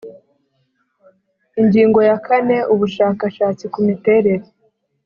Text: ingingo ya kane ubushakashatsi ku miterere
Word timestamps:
ingingo 1.61 1.99
ya 2.09 2.17
kane 2.25 2.57
ubushakashatsi 2.73 3.63
ku 3.73 3.79
miterere 3.87 4.45